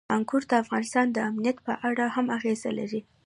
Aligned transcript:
انګور 0.15 0.43
د 0.49 0.53
افغانستان 0.63 1.05
د 1.11 1.17
امنیت 1.29 1.57
په 1.67 1.73
اړه 1.89 2.05
هم 2.15 2.25
اغېز 2.37 2.61
لري. 2.79 3.01